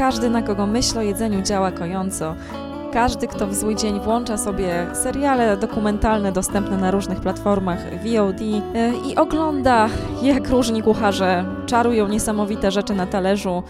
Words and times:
każdy, 0.00 0.30
na 0.30 0.42
kogo 0.42 0.66
myśl 0.66 0.98
o 0.98 1.02
jedzeniu 1.02 1.42
działa 1.42 1.72
kojąco. 1.72 2.34
Każdy, 2.92 3.28
kto 3.28 3.46
w 3.46 3.54
zły 3.54 3.74
dzień 3.74 4.00
włącza 4.00 4.36
sobie 4.36 4.86
seriale 4.94 5.56
dokumentalne 5.56 6.32
dostępne 6.32 6.76
na 6.76 6.90
różnych 6.90 7.20
platformach 7.20 7.78
VOD 7.78 8.40
e, 8.40 8.92
i 9.08 9.16
ogląda, 9.16 9.88
jak 10.22 10.48
różni 10.48 10.82
kucharze 10.82 11.44
czarują 11.66 12.08
niesamowite 12.08 12.70
rzeczy 12.70 12.94
na 12.94 13.06
talerzu, 13.06 13.62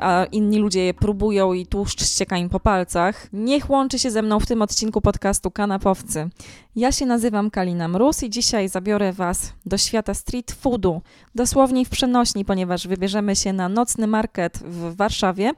a 0.00 0.24
inni 0.24 0.58
ludzie 0.58 0.84
je 0.84 0.94
próbują 0.94 1.52
i 1.52 1.66
tłuszcz 1.66 2.04
ścieka 2.04 2.36
im 2.36 2.48
po 2.48 2.60
palcach, 2.60 3.28
niech 3.32 3.70
łączy 3.70 3.98
się 3.98 4.10
ze 4.10 4.22
mną 4.22 4.40
w 4.40 4.46
tym 4.46 4.62
odcinku 4.62 5.00
podcastu 5.00 5.50
Kanapowcy. 5.50 6.28
Ja 6.76 6.92
się 6.92 7.06
nazywam 7.06 7.50
Kalina 7.50 7.88
Mróz 7.88 8.22
i 8.22 8.30
dzisiaj 8.30 8.68
zabiorę 8.68 9.12
Was 9.12 9.52
do 9.66 9.78
świata 9.78 10.14
street 10.14 10.52
foodu, 10.52 11.02
dosłownie 11.34 11.84
w 11.84 11.88
przenośni, 11.88 12.44
ponieważ 12.44 12.88
wybierzemy 12.88 13.36
się 13.36 13.52
na 13.52 13.68
nocny 13.68 14.06
market 14.06 14.58
w 14.58 14.96
Warszawie. 14.96 15.52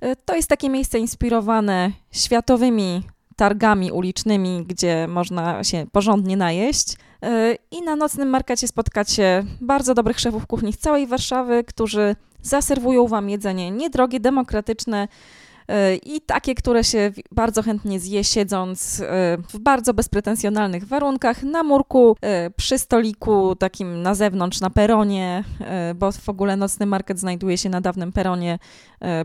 E, 0.00 0.16
to 0.16 0.36
jest 0.36 0.48
takie 0.48 0.68
miejsce 0.68 0.98
inspirowane 0.98 1.90
światowymi 2.12 3.02
targami 3.36 3.92
ulicznymi, 3.92 4.64
gdzie 4.66 5.06
można 5.08 5.64
się 5.64 5.86
porządnie 5.92 6.36
najeść. 6.36 6.96
E, 7.22 7.56
I 7.70 7.82
na 7.82 7.96
nocnym 7.96 8.28
markecie 8.28 8.68
spotkacie 8.68 9.44
bardzo 9.60 9.94
dobrych 9.94 10.20
szefów 10.20 10.46
kuchni 10.46 10.72
z 10.72 10.78
całej 10.78 11.06
Warszawy, 11.06 11.64
którzy 11.64 12.16
zaserwują 12.42 13.06
Wam 13.06 13.30
jedzenie 13.30 13.70
niedrogie, 13.70 14.20
demokratyczne, 14.20 15.08
E, 15.70 15.96
i 15.96 16.20
takie, 16.20 16.54
które 16.54 16.84
się 16.84 17.12
bardzo 17.32 17.62
chętnie 17.62 18.00
zje 18.00 18.24
siedząc 18.24 19.00
e, 19.00 19.38
w 19.48 19.58
bardzo 19.58 19.94
bezpretensjonalnych 19.94 20.84
warunkach 20.84 21.42
na 21.42 21.62
murku, 21.62 22.16
e, 22.20 22.50
przy 22.50 22.78
stoliku 22.78 23.56
takim 23.56 24.02
na 24.02 24.14
zewnątrz, 24.14 24.60
na 24.60 24.70
peronie, 24.70 25.44
bo 25.94 26.12
w 26.12 26.28
ogóle 26.28 26.56
nocny 26.56 26.86
market 26.86 27.18
znajduje 27.18 27.58
się 27.58 27.68
na 27.68 27.80
dawnym 27.80 28.12
peronie 28.12 28.58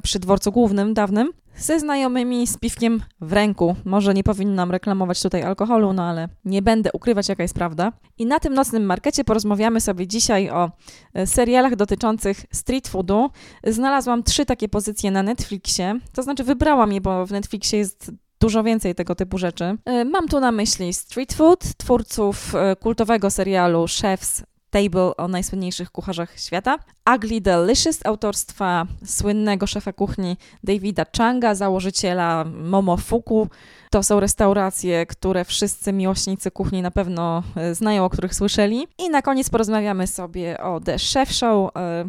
przy 0.03 0.19
dworcu 0.19 0.51
głównym, 0.51 0.93
dawnym 0.93 1.31
ze 1.57 1.79
znajomymi 1.79 2.47
z 2.47 2.57
piwkiem 2.57 3.01
w 3.21 3.33
ręku. 3.33 3.75
Może 3.85 4.13
nie 4.13 4.23
powinnam 4.23 4.71
reklamować 4.71 5.21
tutaj 5.21 5.43
alkoholu, 5.43 5.93
no 5.93 6.03
ale 6.03 6.29
nie 6.45 6.61
będę 6.61 6.89
ukrywać, 6.93 7.29
jaka 7.29 7.43
jest 7.43 7.55
prawda. 7.55 7.91
I 8.17 8.25
na 8.25 8.39
tym 8.39 8.53
nocnym 8.53 8.85
markecie 8.85 9.23
porozmawiamy 9.23 9.81
sobie 9.81 10.07
dzisiaj 10.07 10.49
o 10.49 10.71
e, 11.13 11.27
serialach 11.27 11.75
dotyczących 11.75 12.45
street 12.51 12.87
foodu. 12.87 13.29
Znalazłam 13.63 14.23
trzy 14.23 14.45
takie 14.45 14.69
pozycje 14.69 15.11
na 15.11 15.23
Netflixie, 15.23 15.99
to 16.13 16.23
znaczy 16.23 16.43
wybrałam 16.43 16.93
je, 16.93 17.01
bo 17.01 17.25
w 17.25 17.31
Netflixie 17.31 17.79
jest 17.79 18.11
dużo 18.39 18.63
więcej 18.63 18.95
tego 18.95 19.15
typu 19.15 19.37
rzeczy. 19.37 19.77
E, 19.85 20.05
mam 20.05 20.27
tu 20.27 20.39
na 20.39 20.51
myśli 20.51 20.93
Street 20.93 21.33
Food, 21.33 21.59
twórców 21.77 22.55
e, 22.55 22.75
kultowego 22.75 23.29
serialu 23.31 23.85
Chefs 24.01 24.43
Table 24.75 25.15
o 25.17 25.27
najsłynniejszych 25.27 25.91
kucharzach 25.91 26.39
świata. 26.39 26.79
Ugly 27.15 27.41
Delicious 27.41 28.05
autorstwa 28.05 28.85
słynnego 29.05 29.67
szefa 29.67 29.93
kuchni 29.93 30.37
Davida 30.63 31.05
Changa, 31.17 31.55
założyciela 31.55 32.45
Momofuku. 32.45 33.47
To 33.89 34.03
są 34.03 34.19
restauracje, 34.19 35.05
które 35.05 35.45
wszyscy 35.45 35.93
miłośnicy 35.93 36.51
kuchni 36.51 36.81
na 36.81 36.91
pewno 36.91 37.43
e, 37.55 37.75
znają, 37.75 38.05
o 38.05 38.09
których 38.09 38.35
słyszeli. 38.35 38.87
I 38.97 39.09
na 39.09 39.21
koniec 39.21 39.49
porozmawiamy 39.49 40.07
sobie 40.07 40.61
o 40.61 40.79
The 40.79 40.97
Chef 41.13 41.31
Show 41.31 41.71
e, 41.75 42.05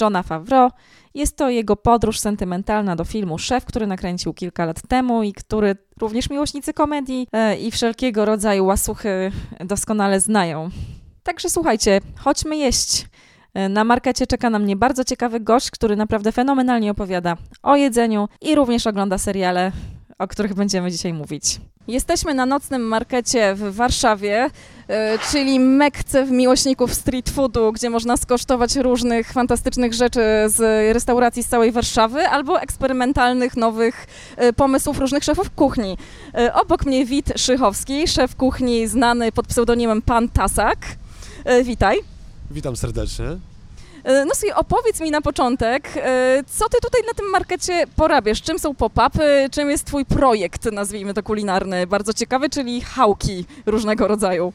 Johna 0.00 0.22
Favreau. 0.22 0.70
Jest 1.14 1.36
to 1.36 1.50
jego 1.50 1.76
podróż 1.76 2.18
sentymentalna 2.18 2.96
do 2.96 3.04
filmu 3.04 3.38
Szef, 3.38 3.64
który 3.64 3.86
nakręcił 3.86 4.34
kilka 4.34 4.64
lat 4.64 4.82
temu 4.88 5.22
i 5.22 5.32
który 5.32 5.76
również 6.00 6.30
miłośnicy 6.30 6.74
komedii 6.74 7.28
e, 7.32 7.56
i 7.56 7.70
wszelkiego 7.70 8.24
rodzaju 8.24 8.66
łasuchy 8.66 9.32
doskonale 9.60 10.20
znają. 10.20 10.70
Także 11.22 11.50
słuchajcie, 11.50 12.00
chodźmy 12.16 12.56
jeść. 12.56 13.06
E, 13.54 13.68
na 13.68 13.84
markecie 13.84 14.26
czeka 14.26 14.50
na 14.50 14.58
mnie 14.58 14.76
bardzo 14.76 15.04
ciekawy 15.04 15.40
gość, 15.40 15.70
który 15.70 15.96
naprawdę 15.96 16.32
fenomenalnie 16.32 16.90
opowiada 16.90 17.36
o 17.62 17.76
jedzeniu 17.76 18.28
i 18.40 18.54
również 18.54 18.86
ogląda 18.86 19.18
seriale, 19.18 19.72
o 20.18 20.28
których 20.28 20.54
będziemy 20.54 20.90
dzisiaj 20.90 21.12
mówić. 21.12 21.60
Jesteśmy 21.88 22.34
na 22.34 22.46
nocnym 22.46 22.82
markecie 22.82 23.54
w 23.54 23.74
Warszawie, 23.74 24.50
e, 24.88 25.18
czyli 25.18 25.60
Mekce 25.60 26.24
w 26.24 26.30
miłośników 26.30 26.94
street 26.94 27.30
foodu, 27.30 27.72
gdzie 27.72 27.90
można 27.90 28.16
skosztować 28.16 28.76
różnych 28.76 29.32
fantastycznych 29.32 29.94
rzeczy 29.94 30.20
z 30.46 30.58
restauracji 30.94 31.42
z 31.42 31.48
całej 31.48 31.72
Warszawy 31.72 32.28
albo 32.28 32.60
eksperymentalnych, 32.60 33.56
nowych 33.56 34.06
e, 34.36 34.52
pomysłów 34.52 34.98
różnych 34.98 35.24
szefów 35.24 35.50
kuchni. 35.50 35.96
Obok 36.54 36.86
mnie 36.86 37.04
Wit 37.04 37.32
Szychowski, 37.36 38.08
szef 38.08 38.36
kuchni 38.36 38.86
znany 38.86 39.32
pod 39.32 39.46
pseudonimem 39.46 40.02
Pan 40.02 40.28
Tasak. 40.28 40.78
E, 41.44 41.64
witaj. 41.64 41.96
Witam 42.50 42.76
serdecznie. 42.76 43.26
E, 44.04 44.24
no 44.24 44.34
sobie 44.34 44.56
opowiedz 44.56 45.00
mi 45.00 45.10
na 45.10 45.20
początek, 45.20 45.92
e, 45.96 46.42
co 46.46 46.68
ty 46.68 46.78
tutaj 46.82 47.00
na 47.06 47.14
tym 47.14 47.30
markecie 47.30 47.84
porabiasz? 47.96 48.42
Czym 48.42 48.58
są 48.58 48.74
pop-upy? 48.74 49.48
Czym 49.50 49.70
jest 49.70 49.84
twój 49.84 50.04
projekt, 50.04 50.64
nazwijmy 50.72 51.14
to 51.14 51.22
kulinarny, 51.22 51.86
bardzo 51.86 52.12
ciekawy, 52.12 52.50
czyli 52.50 52.80
hałki 52.80 53.44
różnego 53.66 54.08
rodzaju? 54.08 54.52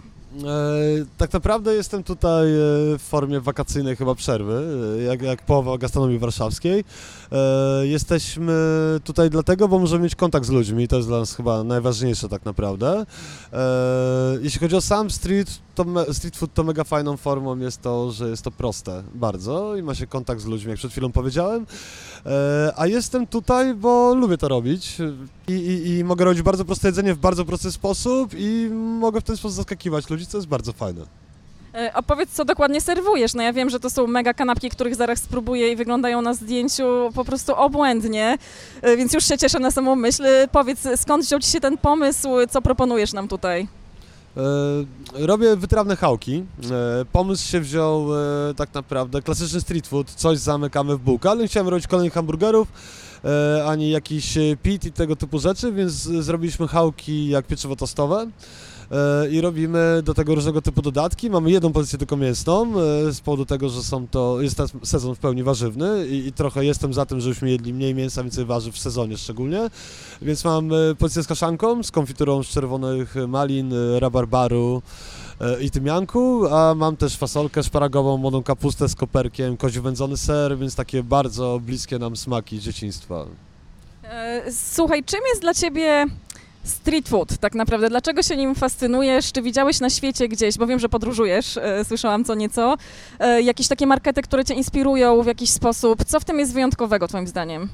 Tak 1.17 1.33
naprawdę 1.33 1.75
jestem 1.75 2.03
tutaj 2.03 2.45
w 2.97 3.01
formie 3.01 3.39
wakacyjnej 3.41 3.95
chyba 3.95 4.15
przerwy, 4.15 4.63
jak, 5.07 5.21
jak 5.21 5.41
połowa 5.41 5.77
gastronomii 5.77 6.19
warszawskiej. 6.19 6.83
Jesteśmy 7.83 8.53
tutaj 9.03 9.29
dlatego, 9.29 9.67
bo 9.67 9.79
możemy 9.79 10.03
mieć 10.03 10.15
kontakt 10.15 10.45
z 10.45 10.49
ludźmi 10.49 10.87
to 10.87 10.95
jest 10.95 11.07
dla 11.07 11.19
nas 11.19 11.35
chyba 11.35 11.63
najważniejsze 11.63 12.29
tak 12.29 12.45
naprawdę. 12.45 13.05
Jeśli 14.41 14.59
chodzi 14.59 14.75
o 14.75 14.81
sam 14.81 15.09
street, 15.09 15.59
to 15.75 15.85
street 16.13 16.37
food 16.37 16.53
to 16.53 16.63
mega 16.63 16.83
fajną 16.83 17.17
formą 17.17 17.57
jest 17.57 17.81
to, 17.81 18.11
że 18.11 18.29
jest 18.29 18.41
to 18.41 18.51
proste 18.51 19.03
bardzo 19.15 19.75
i 19.75 19.83
ma 19.83 19.95
się 19.95 20.07
kontakt 20.07 20.41
z 20.41 20.45
ludźmi, 20.45 20.69
jak 20.69 20.77
przed 20.77 20.91
chwilą 20.91 21.11
powiedziałem. 21.11 21.65
A 22.75 22.87
jestem 22.87 23.27
tutaj, 23.27 23.75
bo 23.75 24.15
lubię 24.15 24.37
to 24.37 24.47
robić 24.47 24.97
i, 25.47 25.53
i, 25.53 25.89
i 25.89 26.03
mogę 26.03 26.25
robić 26.25 26.41
bardzo 26.41 26.65
proste 26.65 26.87
jedzenie 26.87 27.13
w 27.13 27.17
bardzo 27.17 27.45
prosty 27.45 27.71
sposób 27.71 28.31
i 28.37 28.69
mogę 28.99 29.21
w 29.21 29.23
ten 29.23 29.37
sposób 29.37 29.55
zaskakiwać 29.55 30.09
ludzi, 30.09 30.25
co 30.25 30.37
jest 30.37 30.47
bardzo 30.47 30.73
fajne. 30.73 31.24
E, 31.75 31.93
opowiedz, 31.93 32.31
co 32.31 32.45
dokładnie 32.45 32.81
serwujesz. 32.81 33.33
No 33.33 33.43
ja 33.43 33.53
wiem, 33.53 33.69
że 33.69 33.79
to 33.79 33.89
są 33.89 34.07
mega 34.07 34.33
kanapki, 34.33 34.69
których 34.69 34.95
zaraz 34.95 35.19
spróbuję 35.19 35.71
i 35.71 35.75
wyglądają 35.75 36.21
na 36.21 36.33
zdjęciu 36.33 36.83
po 37.15 37.25
prostu 37.25 37.55
obłędnie, 37.55 38.37
e, 38.81 38.97
więc 38.97 39.13
już 39.13 39.25
się 39.25 39.37
cieszę 39.37 39.59
na 39.59 39.71
samą 39.71 39.95
myśl. 39.95 40.23
Powiedz, 40.51 40.79
skąd 40.95 41.25
wziął 41.25 41.39
Ci 41.39 41.51
się 41.51 41.59
ten 41.59 41.77
pomysł, 41.77 42.29
co 42.49 42.61
proponujesz 42.61 43.13
nam 43.13 43.27
tutaj? 43.27 43.67
E, 44.37 44.41
robię 45.13 45.55
wytrawne 45.55 45.95
hałki. 45.95 46.43
Pomysł 47.11 47.49
się 47.49 47.59
wziął 47.59 48.07
tak 48.55 48.73
naprawdę 48.73 49.21
klasyczny 49.21 49.61
street 49.61 49.87
food, 49.87 50.11
coś 50.11 50.37
zamykamy 50.37 50.97
w 50.97 50.99
bułkę, 50.99 51.29
ale 51.29 51.41
nie 51.41 51.47
chciałem 51.47 51.69
robić 51.69 51.87
kolejnych 51.87 52.13
hamburgerów, 52.13 52.67
ani 53.67 53.89
jakiś 53.89 54.37
pit 54.63 54.85
i 54.85 54.91
tego 54.91 55.15
typu 55.15 55.39
rzeczy, 55.39 55.71
więc 55.71 55.93
zrobiliśmy 56.01 56.67
hałki 56.67 57.27
jak 57.27 57.45
pieczywo 57.45 57.75
tostowe. 57.75 58.27
E, 58.95 59.29
i 59.29 59.41
robimy 59.41 60.01
do 60.03 60.13
tego 60.13 60.35
różnego 60.35 60.61
typu 60.61 60.81
dodatki. 60.81 61.29
Mamy 61.29 61.51
jedną 61.51 61.73
pozycję 61.73 61.99
tylko 61.99 62.17
mięsną, 62.17 62.73
e, 63.07 63.11
z 63.13 63.21
powodu 63.21 63.45
tego, 63.45 63.69
że 63.69 63.83
są 63.83 64.07
to, 64.07 64.41
jest 64.41 64.61
sezon 64.83 65.15
w 65.15 65.19
pełni 65.19 65.43
warzywny 65.43 66.07
i, 66.07 66.27
i 66.27 66.33
trochę 66.33 66.65
jestem 66.65 66.93
za 66.93 67.05
tym, 67.05 67.19
żebyśmy 67.21 67.51
jedli 67.51 67.73
mniej 67.73 67.95
mięsa, 67.95 68.23
więcej 68.23 68.45
warzyw 68.45 68.75
w 68.75 68.79
sezonie 68.79 69.17
szczególnie. 69.17 69.69
Więc 70.21 70.45
mam 70.45 70.73
e, 70.73 70.95
pozycję 70.97 71.23
z 71.23 71.27
kaszanką, 71.27 71.83
z 71.83 71.91
konfiturą 71.91 72.43
z 72.43 72.47
czerwonych 72.47 73.15
malin, 73.27 73.73
rabarbaru, 73.99 74.81
i 75.61 75.71
tymianku, 75.71 76.47
a 76.47 76.75
mam 76.75 76.97
też 76.97 77.17
fasolkę 77.17 77.63
szparagową, 77.63 78.17
młodą 78.17 78.43
kapustę 78.43 78.89
z 78.89 78.95
koperkiem, 78.95 79.57
kozi 79.57 79.81
wędzony 79.81 80.17
ser, 80.17 80.57
więc 80.57 80.75
takie 80.75 81.03
bardzo 81.03 81.59
bliskie 81.65 81.99
nam 81.99 82.15
smaki 82.15 82.59
dzieciństwa. 82.59 83.25
Słuchaj, 84.51 85.03
czym 85.03 85.19
jest 85.29 85.41
dla 85.41 85.53
Ciebie 85.53 86.05
street 86.65 87.09
food 87.09 87.37
tak 87.37 87.55
naprawdę. 87.55 87.89
Dlaczego 87.89 88.23
się 88.23 88.37
nim 88.37 88.55
fascynujesz? 88.55 89.31
Czy 89.31 89.41
widziałeś 89.41 89.79
na 89.79 89.89
świecie 89.89 90.27
gdzieś, 90.27 90.57
bo 90.57 90.67
wiem, 90.67 90.79
że 90.79 90.89
podróżujesz, 90.89 91.57
e, 91.57 91.85
słyszałam 91.85 92.23
co 92.23 92.35
nieco, 92.35 92.77
e, 93.19 93.41
jakieś 93.41 93.67
takie 93.67 93.87
markety, 93.87 94.21
które 94.21 94.45
cię 94.45 94.53
inspirują 94.53 95.23
w 95.23 95.27
jakiś 95.27 95.49
sposób? 95.49 96.05
Co 96.05 96.19
w 96.19 96.25
tym 96.25 96.39
jest 96.39 96.53
wyjątkowego 96.53 97.07
twoim 97.07 97.27
zdaniem? 97.27 97.69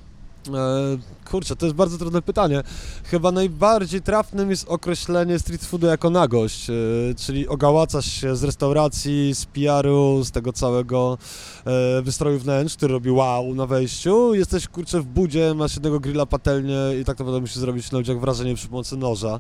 E, 0.49 0.97
kurczę, 1.31 1.55
to 1.55 1.65
jest 1.65 1.75
bardzo 1.75 1.97
trudne 1.97 2.21
pytanie. 2.21 2.63
Chyba 3.03 3.31
najbardziej 3.31 4.01
trafnym 4.01 4.49
jest 4.49 4.67
określenie 4.67 5.39
street 5.39 5.65
foodu 5.65 5.87
jako 5.87 6.09
nagość, 6.09 6.69
e, 6.69 6.73
czyli 7.17 7.47
ogałacasz 7.47 8.05
się 8.05 8.35
z 8.35 8.43
restauracji, 8.43 9.35
z 9.35 9.45
PR-u, 9.45 10.23
z 10.23 10.31
tego 10.31 10.53
całego 10.53 11.17
e, 11.65 12.01
wystroju 12.01 12.39
wnętrz, 12.39 12.77
który 12.77 12.93
robi 12.93 13.11
wow 13.11 13.55
na 13.55 13.65
wejściu. 13.65 14.33
Jesteś, 14.33 14.67
kurczę, 14.67 15.01
w 15.01 15.05
budzie, 15.05 15.53
masz 15.53 15.73
jednego 15.73 15.99
grilla, 15.99 16.25
patelnię 16.25 16.79
i 17.01 17.05
tak 17.05 17.19
naprawdę 17.19 17.41
musisz 17.41 17.57
zrobić 17.57 17.91
na 17.91 17.97
ludziach 17.97 18.19
wrażenie 18.19 18.55
przy 18.55 18.67
pomocy 18.67 18.97
noża. 18.97 19.39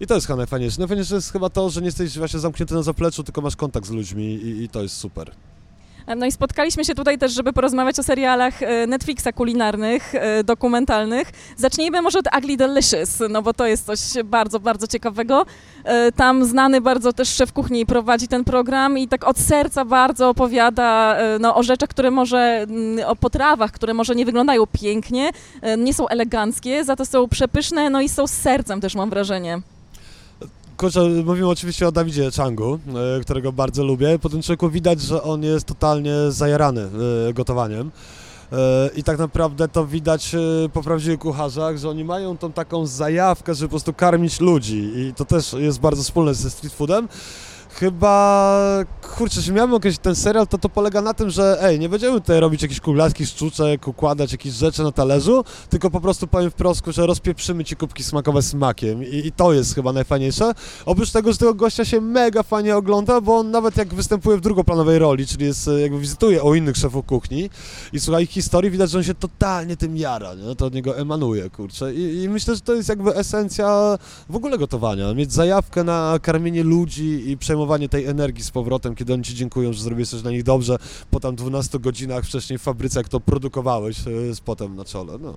I 0.00 0.06
to 0.06 0.14
jest 0.14 0.26
chyba 0.26 0.36
najfajniejsze. 0.36 0.78
Najfajniejsze 0.78 1.14
jest 1.14 1.32
chyba 1.32 1.50
to, 1.50 1.70
że 1.70 1.80
nie 1.80 1.86
jesteś 1.86 2.18
właśnie 2.18 2.40
zamknięty 2.40 2.74
na 2.74 2.82
zapleczu, 2.82 3.24
tylko 3.24 3.40
masz 3.40 3.56
kontakt 3.56 3.86
z 3.86 3.90
ludźmi 3.90 4.24
i, 4.24 4.62
i 4.62 4.68
to 4.68 4.82
jest 4.82 4.96
super. 4.96 5.30
No 6.16 6.26
i 6.26 6.32
spotkaliśmy 6.32 6.84
się 6.84 6.94
tutaj 6.94 7.18
też, 7.18 7.32
żeby 7.32 7.52
porozmawiać 7.52 7.98
o 7.98 8.02
serialach 8.02 8.62
e, 8.62 8.86
Netflixa 8.86 9.28
kulinarnych, 9.34 10.14
e, 10.14 10.44
dokumentalnych. 10.44 11.30
Zacznijmy 11.56 12.02
może 12.02 12.18
od 12.18 12.26
Ugly 12.38 12.56
Delicious, 12.56 13.18
no 13.30 13.42
bo 13.42 13.54
to 13.54 13.66
jest 13.66 13.86
coś 13.86 14.22
bardzo, 14.24 14.60
bardzo 14.60 14.86
ciekawego. 14.86 15.46
E, 15.84 16.12
Tam 16.12 16.44
znany 16.44 16.80
bardzo 16.80 17.12
też 17.12 17.28
szef 17.28 17.52
kuchni 17.52 17.86
prowadzi 17.86 18.28
ten 18.28 18.44
program 18.44 18.98
i 18.98 19.08
tak 19.08 19.28
od 19.28 19.38
serca 19.38 19.84
bardzo 19.84 20.28
opowiada 20.28 21.16
e, 21.16 21.38
no, 21.38 21.54
o 21.54 21.62
rzeczach, 21.62 21.88
które 21.88 22.10
może, 22.10 22.38
mm, 22.38 23.06
o 23.06 23.16
potrawach, 23.16 23.72
które 23.72 23.94
może 23.94 24.14
nie 24.14 24.24
wyglądają 24.24 24.66
pięknie, 24.66 25.30
e, 25.62 25.76
nie 25.76 25.94
są 25.94 26.08
eleganckie, 26.08 26.84
za 26.84 26.96
to 26.96 27.06
są 27.06 27.28
przepyszne, 27.28 27.90
no 27.90 28.00
i 28.00 28.08
są 28.08 28.26
z 28.26 28.30
sercem 28.32 28.80
też 28.80 28.94
mam 28.94 29.10
wrażenie. 29.10 29.60
Kurczę, 30.82 31.08
mówimy 31.08 31.48
oczywiście 31.48 31.88
o 31.88 31.92
Dawidzie 31.92 32.30
Changu, 32.30 32.78
e, 33.18 33.20
którego 33.20 33.52
bardzo 33.52 33.84
lubię. 33.84 34.18
Po 34.18 34.28
tym 34.28 34.42
człowieku 34.42 34.70
widać, 34.70 35.00
że 35.00 35.22
on 35.22 35.42
jest 35.42 35.66
totalnie 35.66 36.14
zajarany 36.28 36.80
e, 37.28 37.32
gotowaniem. 37.32 37.90
E, 38.52 38.90
I 38.96 39.02
tak 39.02 39.18
naprawdę 39.18 39.68
to 39.68 39.86
widać 39.86 40.36
po 40.72 40.82
prawdziwych 40.82 41.18
kucharzach, 41.18 41.78
że 41.78 41.88
oni 41.88 42.04
mają 42.04 42.38
tą 42.38 42.52
taką 42.52 42.86
zajawkę, 42.86 43.54
żeby 43.54 43.68
po 43.68 43.70
prostu 43.70 43.92
karmić 43.92 44.40
ludzi. 44.40 44.90
I 44.96 45.14
to 45.16 45.24
też 45.24 45.52
jest 45.52 45.80
bardzo 45.80 46.02
wspólne 46.02 46.34
ze 46.34 46.50
street 46.50 46.74
foodem. 46.74 47.08
Chyba, 47.74 48.84
kurczę, 49.16 49.36
jeśli 49.36 49.52
miałem 49.52 49.74
określić 49.74 50.02
ten 50.02 50.16
serial, 50.16 50.46
to 50.46 50.58
to 50.58 50.68
polega 50.68 51.02
na 51.02 51.14
tym, 51.14 51.30
że 51.30 51.58
ej, 51.62 51.78
nie 51.78 51.88
będziemy 51.88 52.20
tutaj 52.20 52.40
robić 52.40 52.62
jakichś 52.62 52.80
kuglaskich 52.80 53.28
sztuczek, 53.28 53.88
układać 53.88 54.32
jakieś 54.32 54.52
rzeczy 54.52 54.82
na 54.82 54.92
talerzu, 54.92 55.44
tylko 55.70 55.90
po 55.90 56.00
prostu 56.00 56.26
powiem 56.26 56.50
wprost, 56.50 56.82
że 56.86 57.06
rozpieprzymy 57.06 57.64
ci 57.64 57.76
kubki 57.76 58.04
smakowe 58.04 58.42
smakiem 58.42 59.04
I, 59.04 59.26
i 59.26 59.32
to 59.32 59.52
jest 59.52 59.74
chyba 59.74 59.92
najfajniejsze. 59.92 60.52
Oprócz 60.86 61.10
tego, 61.10 61.32
że 61.32 61.38
tego 61.38 61.54
gościa 61.54 61.84
się 61.84 62.00
mega 62.00 62.42
fajnie 62.42 62.76
ogląda, 62.76 63.20
bo 63.20 63.36
on 63.36 63.50
nawet 63.50 63.76
jak 63.76 63.94
występuje 63.94 64.36
w 64.36 64.40
drugoplanowej 64.40 64.98
roli, 64.98 65.26
czyli 65.26 65.46
jest, 65.46 65.68
e, 65.68 65.80
jakby 65.80 66.00
wizytuje 66.00 66.42
o 66.42 66.54
innych 66.54 66.76
szefów 66.76 67.06
kuchni 67.06 67.50
i 67.92 68.00
słucha 68.00 68.20
ich 68.20 68.30
historii, 68.30 68.70
widać, 68.70 68.90
że 68.90 68.98
on 68.98 69.04
się 69.04 69.14
totalnie 69.14 69.76
tym 69.76 69.96
jara, 69.96 70.34
nie? 70.34 70.56
to 70.56 70.66
od 70.66 70.74
niego 70.74 70.98
emanuje, 70.98 71.50
kurczę. 71.50 71.94
I, 71.94 72.22
I 72.22 72.28
myślę, 72.28 72.54
że 72.54 72.60
to 72.60 72.74
jest 72.74 72.88
jakby 72.88 73.14
esencja 73.14 73.98
w 74.28 74.36
ogóle 74.36 74.58
gotowania, 74.58 75.14
mieć 75.14 75.32
zajawkę 75.32 75.84
na 75.84 76.18
karmienie 76.22 76.64
ludzi 76.64 77.30
i 77.30 77.36
przejmowanie 77.36 77.61
tej 77.88 78.06
energii 78.06 78.44
z 78.44 78.50
powrotem, 78.50 78.94
kiedy 78.94 79.12
oni 79.14 79.24
ci 79.24 79.34
dziękują, 79.34 79.72
że 79.72 79.82
zrobiłeś 79.82 80.08
coś 80.08 80.22
dla 80.22 80.30
nich 80.30 80.42
dobrze, 80.42 80.76
po 81.10 81.20
tam 81.20 81.36
12 81.36 81.78
godzinach 81.78 82.24
wcześniej 82.24 82.58
w 82.58 82.62
fabryce, 82.62 83.00
jak 83.00 83.08
to 83.08 83.20
produkowałeś 83.20 83.98
e, 83.98 84.34
z 84.34 84.40
potem 84.40 84.76
na 84.76 84.84
czole. 84.84 85.18
No. 85.20 85.34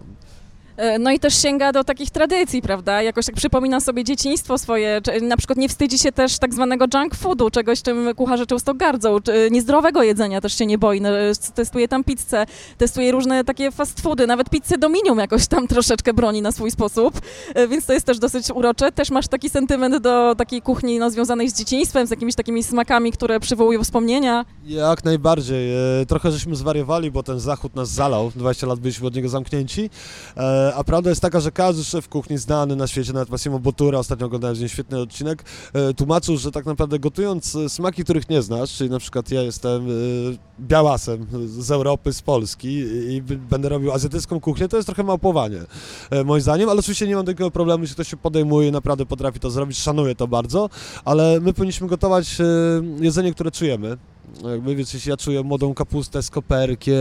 E, 0.78 1.00
No 1.00 1.12
i 1.12 1.20
też 1.20 1.42
sięga 1.42 1.72
do 1.72 1.84
takich 1.84 2.10
tradycji, 2.10 2.62
prawda? 2.62 3.02
Jakoś 3.02 3.26
tak 3.26 3.36
przypomina 3.36 3.80
sobie 3.80 4.04
dzieciństwo 4.04 4.58
swoje, 4.58 5.02
na 5.22 5.38
przykład 5.38 5.58
nie 5.58 5.70
wstydzi 5.70 6.00
się 6.00 6.12
też 6.12 6.40
tak 6.40 6.54
zwanego 6.54 6.86
junk 6.94 7.16
foodu, 7.16 7.50
czegoś 7.50 7.82
czym 7.82 8.16
kucharze 8.16 8.46
często 8.46 8.74
gardzą, 8.74 9.20
czy 9.22 9.48
niezdrowego 9.52 10.04
jedzenia 10.04 10.42
też 10.42 10.58
się 10.58 10.66
nie 10.66 10.78
boi, 10.78 11.02
no, 11.02 11.10
testuje 11.56 11.88
tam 11.88 12.04
pizzę, 12.04 12.46
testuje 12.78 13.12
różne 13.12 13.44
takie 13.44 13.72
fast 13.72 14.02
foody, 14.02 14.28
nawet 14.28 14.50
pizzę 14.50 14.78
Dominium 14.78 15.20
jakoś 15.20 15.48
tam 15.48 15.68
troszeczkę 15.76 16.14
broni 16.14 16.42
na 16.42 16.52
swój 16.52 16.72
sposób, 16.72 17.22
E, 17.56 17.68
więc 17.68 17.86
to 17.86 17.94
jest 17.94 18.06
też 18.06 18.20
dosyć 18.20 18.52
urocze. 18.52 18.92
Też 18.92 19.12
masz 19.12 19.28
taki 19.28 19.50
sentyment 19.50 19.98
do 19.98 20.36
takiej 20.36 20.62
kuchni 20.62 21.00
no, 21.00 21.10
związanej 21.12 21.50
z 21.50 21.54
dzieciństwem, 21.58 22.08
z 22.08 22.10
jakimiś 22.10 22.36
takimi 22.36 22.64
smakami, 22.64 23.12
które 23.12 23.40
przywołują 23.40 23.84
wspomnienia. 23.84 24.46
Jak 24.66 25.04
najbardziej. 25.04 25.74
E, 26.02 26.06
Trochę 26.06 26.32
żeśmy 26.32 26.56
zwariowali, 26.56 27.12
bo 27.12 27.24
ten 27.24 27.40
zachód 27.40 27.76
nas 27.76 27.90
zalał. 27.90 28.32
20 28.36 28.68
lat 28.68 28.80
byliśmy 28.80 29.08
od 29.08 29.16
niego 29.16 29.30
zamknięci. 29.30 29.90
E, 30.66 30.76
A 30.76 30.84
prawda 30.84 31.10
jest 31.10 31.22
taka, 31.22 31.40
że 31.40 31.52
każdy 31.52 31.84
szef 31.84 32.10
kuchni 32.10 32.38
znany 32.38 32.76
na 32.76 32.88
świecie, 32.88 33.14
nawet 33.14 33.30
Massimo 33.30 33.60
Bottura, 33.60 34.00
ostatnio 34.00 34.26
oglądałem 34.26 34.56
z 34.56 34.60
nim 34.60 34.70
świetny 34.70 35.00
odcinek, 35.00 35.44
e, 35.74 35.94
tłumaczył, 35.94 36.38
że 36.38 36.52
tak 36.52 36.66
naprawdę 36.66 37.00
gotując 37.00 37.56
e, 37.56 37.70
smaki, 37.70 38.04
których 38.04 38.30
nie 38.30 38.42
znasz, 38.42 38.74
czyli 38.74 38.90
na 38.90 39.00
przykład 39.00 39.32
ja 39.32 39.42
jestem 39.42 39.88
białasem 40.60 41.28
z 41.46 41.72
Europy, 41.72 42.14
z 42.14 42.22
Polski 42.22 42.68
i 43.10 43.22
będę 43.22 43.70
robił 43.70 43.92
azjatycką 43.92 44.40
kuchnię, 44.40 44.68
to 44.68 44.78
jest 44.78 44.88
trochę 44.88 45.04
małpowanie, 45.04 45.60
moim 46.26 46.42
zdaniem, 46.42 46.70
ale 46.70 46.80
oczywiście 46.80 47.08
nie 47.08 47.16
mam 47.16 47.26
takiego 47.26 47.52
problemu, 47.52 47.84
jeśli 47.84 47.94
ktoś 47.94 48.08
się 48.08 48.18
podejmuje 48.18 48.72
naprawdę 48.72 49.06
potrafi 49.06 49.40
to 49.40 49.50
zrobić, 49.50 49.78
szanuję 49.78 50.16
to 50.16 50.28
bardzo, 50.28 50.70
ale 51.06 51.40
my 51.40 51.54
powinniśmy 51.54 51.88
gotować 51.88 52.38
jedzenie, 53.00 53.34
które 53.34 53.52
czujemy. 53.52 53.98
Jakby, 54.44 54.76
więc 54.76 54.94
jeśli 54.94 55.10
ja 55.10 55.18
czuję 55.18 55.44
młodą 55.44 55.74
kapustę 55.74 56.24
z 56.24 56.30
koperkiem, 56.30 56.96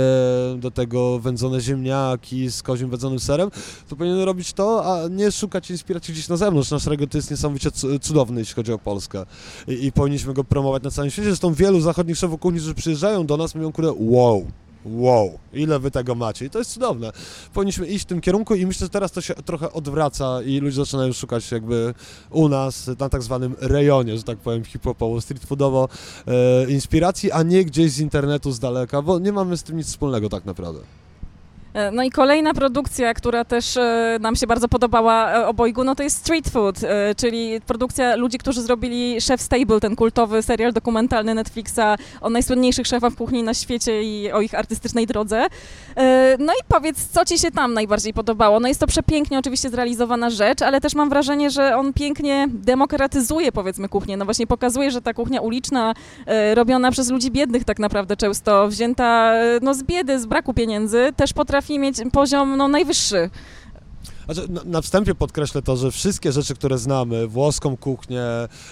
do 0.59 0.71
tego 0.71 1.19
wędzone 1.19 1.61
ziemniaki 1.61 2.51
z 2.51 2.63
kozim 2.63 2.91
wędzonym 2.91 3.21
serem, 3.21 3.51
to 3.89 3.97
powinienem 3.97 4.23
robić 4.25 4.53
to, 4.53 4.85
a 4.85 5.09
nie 5.09 5.33
szukać 5.33 5.71
inspiracji 5.71 6.15
gdzieś 6.15 6.29
na 6.29 6.37
zewnątrz. 6.37 6.71
Nasz 6.71 6.87
region 6.87 7.09
jest 7.15 7.31
niesamowicie 7.31 7.71
cu- 7.71 7.99
cudowny, 7.99 8.41
jeśli 8.41 8.55
chodzi 8.55 8.73
o 8.73 8.79
Polskę 8.79 9.27
i, 9.69 9.87
i 9.87 9.93
powinniśmy 9.93 10.35
go 10.35 10.45
promować 10.45 10.83
na 10.83 10.91
całym 10.91 11.11
świecie. 11.11 11.29
Zresztą 11.29 11.55
wielu 11.55 11.81
zachodnich 11.81 12.17
szefów 12.17 12.41
kuchni, 12.41 12.59
którzy 12.59 12.75
przyjeżdżają 12.75 13.27
do 13.27 13.37
nas, 13.37 13.55
mówią, 13.55 13.73
kurde, 13.73 13.93
wow, 13.99 14.47
wow, 14.85 15.39
ile 15.53 15.79
wy 15.79 15.91
tego 15.91 16.15
macie. 16.15 16.45
I 16.45 16.51
to 16.51 16.59
jest 16.59 16.73
cudowne. 16.73 17.13
Powinniśmy 17.55 17.87
iść 17.87 18.05
w 18.05 18.09
tym 18.09 18.21
kierunku 18.21 18.55
i 18.55 18.67
myślę, 18.67 18.85
że 18.85 18.91
teraz 18.91 19.13
to 19.13 19.21
się 19.21 19.35
trochę 19.35 19.73
odwraca 19.73 20.43
i 20.43 20.61
ludzie 20.61 20.77
zaczynają 20.77 21.13
szukać 21.13 21.53
jakby 21.53 21.95
u 22.31 22.49
nas, 22.49 22.91
na 22.99 23.09
tak 23.09 23.23
zwanym 23.23 23.57
rejonie, 23.61 24.17
że 24.17 24.23
tak 24.23 24.39
powiem, 24.39 24.65
hip-hopowo, 24.65 25.21
street 25.21 25.45
foodowo, 25.45 25.89
e, 26.27 26.71
inspiracji, 26.71 27.33
a 27.33 27.43
nie 27.43 27.65
gdzieś 27.65 27.93
z 27.93 28.01
internetu 28.01 28.53
z 28.53 28.59
daleka, 28.59 29.03
bo 29.03 29.19
nie 29.19 29.33
mamy 29.33 29.57
z 29.57 29.63
tym 29.63 29.77
nic 29.77 29.87
wspólnego 29.87 30.29
tak 30.29 30.45
naprawdę. 30.45 30.81
E, 31.75 31.91
No 31.91 32.03
i 32.03 32.11
kolejna 32.11 32.55
produkcja, 32.55 33.15
która 33.15 33.44
też 33.44 33.76
e, 33.76 34.19
nam 34.21 34.37
się 34.37 34.47
bardzo 34.47 34.69
podobała 34.69 35.32
e, 35.32 35.47
obojgu, 35.47 35.85
no 35.85 35.94
to 35.94 36.03
jest 36.03 36.17
Street 36.19 36.49
Food, 36.49 36.76
czyli 37.17 37.61
produkcja 37.61 38.17
ludzi, 38.17 38.38
którzy 38.38 38.62
zrobili 38.62 39.19
Chef's 39.19 39.49
Table, 39.49 39.81
ten 39.81 39.97
kultowy 39.97 40.43
serial 40.43 40.73
dokumentalny 40.73 41.35
Netflixa 41.35 41.81
o 42.21 42.31
najsłynniejszych 42.31 42.87
szefach 42.87 43.15
kuchni 43.15 43.43
na 43.43 43.55
świecie 43.55 44.03
i 44.03 44.32
o 44.32 44.41
ich 44.41 44.55
artystycznej 44.55 45.06
drodze. 45.06 45.47
No 46.38 46.53
i 46.53 46.65
powiedz, 46.69 47.09
co 47.09 47.25
Ci 47.25 47.38
się 47.38 47.50
tam 47.50 47.75
najbardziej 47.75 48.12
podobało? 48.12 48.61
No 48.61 48.69
jest 48.69 48.81
to 48.81 48.87
przepięknie 48.87 49.38
oczywiście 49.38 49.70
zrealizowana 49.70 50.31
rzecz, 50.31 50.62
ale 50.62 50.81
też 50.81 50.94
mam 50.94 51.09
wrażenie, 51.09 51.50
że 51.50 51.77
on 51.77 51.93
pięknie 51.93 52.49
demokratyzuje 52.50 53.53
powiedzmy 53.53 53.88
kuchnię. 53.88 54.17
No 54.17 54.25
właśnie 54.25 54.47
pokazuje, 54.47 54.91
że 54.91 55.03
ta 55.03 55.15
kuchnia 55.15 55.41
uliczna, 55.41 55.94
robiona 56.55 56.91
przez 56.91 57.11
ludzi 57.11 57.31
biednych 57.31 57.65
tak 57.65 57.79
naprawdę 57.79 58.17
często, 58.17 58.69
wzięta 58.69 59.32
no, 59.62 59.75
z 59.75 59.82
biedy, 59.82 60.20
z 60.20 60.27
braku 60.27 60.55
pieniędzy, 60.55 61.12
też 61.17 61.32
potrafi 61.32 61.64
mieć 61.71 61.97
poziom 62.13 62.57
no, 62.57 62.69
najwyższy. 62.69 63.31
Znaczy, 64.25 64.49
na, 64.65 64.81
wstępie 64.81 65.15
podkreślę 65.15 65.62
to, 65.62 65.76
że 65.76 65.91
wszystkie 65.91 66.32
rzeczy, 66.32 66.55
które 66.55 66.79
znamy, 66.79 67.26
włoską 67.26 67.76
kuchnię, 67.76 68.25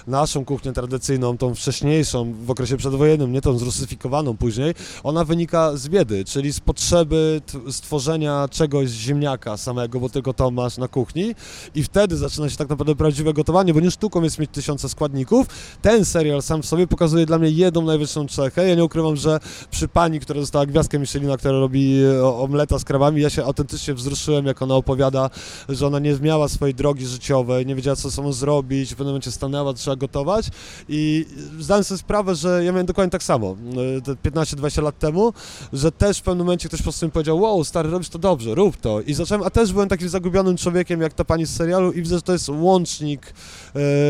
naszą 0.06 0.44
kuchnię 0.44 0.72
tradycyjną, 0.72 1.38
tą 1.38 1.54
wcześniejszą 1.54 2.34
w 2.44 2.50
okresie 2.50 2.76
przedwojennym, 2.76 3.32
nie 3.32 3.40
tą 3.40 3.58
zrusyfikowaną 3.58 4.36
później, 4.36 4.74
ona 5.02 5.24
wynika 5.24 5.76
z 5.76 5.88
biedy, 5.88 6.24
czyli 6.24 6.52
z 6.52 6.60
potrzeby 6.60 7.40
stworzenia 7.70 8.48
czegoś 8.50 8.88
z 8.88 8.94
ziemniaka 8.94 9.56
samego, 9.56 10.00
bo 10.00 10.08
tylko 10.08 10.32
to 10.32 10.50
masz 10.50 10.78
na 10.78 10.88
kuchni 10.88 11.34
i 11.74 11.82
wtedy 11.82 12.16
zaczyna 12.16 12.50
się 12.50 12.56
tak 12.56 12.68
naprawdę 12.68 12.94
prawdziwe 12.96 13.32
gotowanie, 13.32 13.74
bo 13.74 13.80
nie 13.80 13.90
sztuką 13.90 14.22
jest 14.22 14.38
mieć 14.38 14.50
tysiące 14.50 14.88
składników. 14.88 15.46
Ten 15.82 16.04
serial 16.04 16.42
sam 16.42 16.62
w 16.62 16.66
sobie 16.66 16.86
pokazuje 16.86 17.26
dla 17.26 17.38
mnie 17.38 17.50
jedną 17.50 17.82
najwyższą 17.82 18.28
cechę. 18.28 18.68
Ja 18.68 18.74
nie 18.74 18.84
ukrywam, 18.84 19.16
że 19.16 19.40
przy 19.70 19.88
pani, 19.88 20.20
która 20.20 20.40
została 20.40 20.66
gwiazdkę 20.66 20.98
Michelina, 20.98 21.36
która 21.36 21.52
robi 21.52 22.02
e, 22.02 22.26
omleta 22.26 22.78
z 22.78 22.84
krawami, 22.84 23.22
ja 23.22 23.30
się 23.30 23.44
autentycznie 23.44 23.94
wzruszyłem, 23.94 24.46
jak 24.46 24.62
ona 24.62 24.74
opowiada 24.74 25.30
że 25.68 25.86
ona 25.86 25.98
nie 25.98 26.14
miała 26.20 26.48
swojej 26.48 26.74
drogi 26.74 27.06
życiowej, 27.06 27.66
nie 27.66 27.74
wiedziała 27.74 27.96
co 27.96 28.10
sobą 28.10 28.32
zrobić, 28.32 28.90
w 28.90 28.96
pewnym 28.96 29.06
momencie 29.06 29.30
stanęła, 29.30 29.72
trzeba 29.72 29.96
gotować 29.96 30.48
i 30.88 31.26
zdałem 31.60 31.84
sobie 31.84 31.98
sprawę, 31.98 32.34
że 32.34 32.64
ja 32.64 32.72
miałem 32.72 32.86
dokładnie 32.86 33.10
tak 33.10 33.22
samo, 33.22 33.56
y, 33.98 34.02
te 34.02 34.30
15-20 34.30 34.82
lat 34.82 34.98
temu, 34.98 35.32
że 35.72 35.92
też 35.92 36.18
w 36.18 36.22
pewnym 36.22 36.46
momencie 36.46 36.68
ktoś 36.68 36.80
po 36.80 36.84
prostu 36.84 37.06
mi 37.06 37.12
powiedział, 37.12 37.40
wow, 37.40 37.64
stary, 37.64 37.90
robisz 37.90 38.08
to 38.08 38.18
dobrze, 38.18 38.54
rób 38.54 38.76
to. 38.76 39.00
I 39.00 39.14
zacząłem, 39.14 39.46
a 39.46 39.50
też 39.50 39.72
byłem 39.72 39.88
takim 39.88 40.08
zagubionym 40.08 40.56
człowiekiem, 40.56 41.00
jak 41.00 41.14
ta 41.14 41.24
pani 41.24 41.46
z 41.46 41.56
serialu 41.56 41.92
i 41.92 42.02
widzę, 42.02 42.16
że 42.16 42.22
to 42.22 42.32
jest 42.32 42.48
łącznik, 42.48 43.34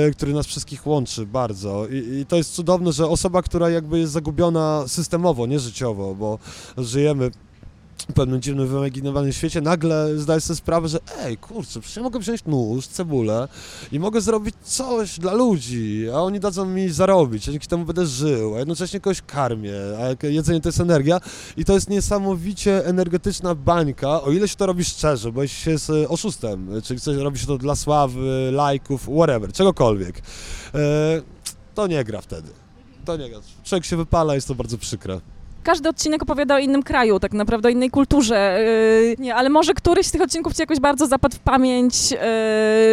y, 0.06 0.12
który 0.12 0.32
nas 0.34 0.46
wszystkich 0.46 0.86
łączy 0.86 1.26
bardzo. 1.26 1.86
I, 1.86 2.20
I 2.20 2.26
to 2.26 2.36
jest 2.36 2.54
cudowne, 2.54 2.92
że 2.92 3.08
osoba, 3.08 3.42
która 3.42 3.70
jakby 3.70 3.98
jest 3.98 4.12
zagubiona 4.12 4.84
systemowo, 4.86 5.46
nie 5.46 5.58
życiowo, 5.58 6.14
bo 6.14 6.38
żyjemy 6.78 7.30
pewnym 8.14 8.40
dziwnym, 8.40 8.68
wyimaginowanym 8.68 9.32
świecie, 9.32 9.60
nagle 9.60 10.18
zdaję 10.18 10.40
sobie 10.40 10.56
sprawę, 10.56 10.88
że 10.88 10.98
ej, 11.18 11.36
kurczę, 11.36 11.80
przecież 11.80 11.96
ja 11.96 12.02
mogę 12.02 12.20
wziąć 12.20 12.44
nóż, 12.44 12.86
cebulę 12.86 13.48
i 13.92 14.00
mogę 14.00 14.20
zrobić 14.20 14.54
coś 14.62 15.18
dla 15.18 15.32
ludzi, 15.32 16.06
a 16.14 16.16
oni 16.16 16.40
dadzą 16.40 16.66
mi 16.66 16.90
zarobić, 16.90 17.46
ja 17.46 17.52
dzięki 17.52 17.68
temu 17.68 17.84
będę 17.84 18.06
żył, 18.06 18.54
a 18.54 18.58
jednocześnie 18.58 19.00
kogoś 19.00 19.22
karmię, 19.22 19.74
a 20.22 20.26
jedzenie 20.26 20.60
to 20.60 20.68
jest 20.68 20.80
energia 20.80 21.20
i 21.56 21.64
to 21.64 21.72
jest 21.72 21.90
niesamowicie 21.90 22.86
energetyczna 22.86 23.54
bańka, 23.54 24.22
o 24.22 24.30
ile 24.30 24.48
się 24.48 24.56
to 24.56 24.66
robi 24.66 24.84
szczerze, 24.84 25.32
bo 25.32 25.42
jeśli 25.42 25.62
się 25.62 25.70
jest 25.70 25.90
oszustem, 26.08 26.68
czyli 26.84 27.00
coś 27.00 27.16
robi 27.16 27.38
się 27.38 27.46
to 27.46 27.58
dla 27.58 27.76
sławy, 27.76 28.50
lajków, 28.52 29.02
whatever, 29.02 29.52
czegokolwiek, 29.52 30.22
e, 30.74 31.22
to 31.74 31.86
nie 31.86 32.04
gra 32.04 32.20
wtedy. 32.20 32.48
To 33.04 33.16
nie 33.16 33.30
gra. 33.30 33.40
Człowiek 33.64 33.84
się 33.84 33.96
wypala, 33.96 34.34
jest 34.34 34.48
to 34.48 34.54
bardzo 34.54 34.78
przykre. 34.78 35.20
Każdy 35.62 35.88
odcinek 35.88 36.22
opowiada 36.22 36.54
o 36.54 36.58
innym 36.58 36.82
kraju, 36.82 37.20
tak 37.20 37.32
naprawdę 37.32 37.68
o 37.68 37.70
innej 37.70 37.90
kulturze. 37.90 38.64
Yy, 39.08 39.16
nie, 39.18 39.34
ale 39.34 39.48
może 39.48 39.74
któryś 39.74 40.06
z 40.06 40.12
tych 40.12 40.22
odcinków 40.22 40.54
ci 40.54 40.62
jakoś 40.62 40.80
bardzo 40.80 41.06
zapadł 41.06 41.36
w 41.36 41.38
pamięć, 41.38 42.10
yy, 42.10 42.18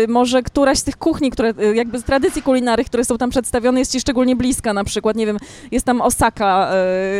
może 0.07 0.43
któraś 0.43 0.77
z 0.77 0.83
tych 0.83 0.97
kuchni, 0.97 1.31
które 1.31 1.53
yy, 1.57 1.75
jakby 1.75 1.99
z 1.99 2.03
tradycji 2.03 2.41
kulinarnych, 2.41 2.87
które 2.87 3.05
są 3.05 3.17
tam 3.17 3.29
przedstawione, 3.29 3.79
jest 3.79 3.91
ci 3.91 3.99
szczególnie 3.99 4.35
bliska 4.35 4.73
na 4.73 4.83
przykład, 4.83 5.15
nie 5.15 5.25
wiem, 5.25 5.37
jest 5.71 5.85
tam 5.85 6.01
Osaka, 6.01 6.71